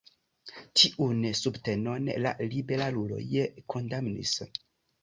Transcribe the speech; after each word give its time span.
Tiun 0.79 1.19
subtenon 1.41 2.09
la 2.27 2.35
liberaluloj 2.55 3.31
kondamnis. 3.77 4.39